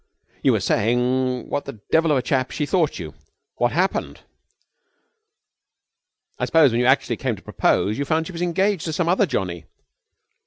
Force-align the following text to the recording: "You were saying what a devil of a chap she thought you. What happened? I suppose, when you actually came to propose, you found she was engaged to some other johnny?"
"You 0.41 0.53
were 0.53 0.59
saying 0.59 1.47
what 1.47 1.67
a 1.69 1.73
devil 1.91 2.09
of 2.09 2.17
a 2.17 2.23
chap 2.23 2.49
she 2.49 2.65
thought 2.65 2.97
you. 2.97 3.13
What 3.57 3.71
happened? 3.71 4.21
I 6.39 6.45
suppose, 6.45 6.71
when 6.71 6.79
you 6.81 6.87
actually 6.87 7.17
came 7.17 7.35
to 7.35 7.43
propose, 7.43 7.99
you 7.99 8.05
found 8.05 8.25
she 8.25 8.33
was 8.33 8.41
engaged 8.41 8.85
to 8.85 8.93
some 8.93 9.07
other 9.07 9.27
johnny?" 9.27 9.65